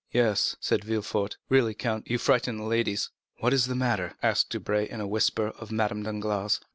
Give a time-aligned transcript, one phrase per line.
[0.11, 4.89] "Yes," said Villefort, "really, count, you frighten the ladies." "What is the matter?" asked Debray,
[4.89, 6.59] in a whisper, of Madame Danglars.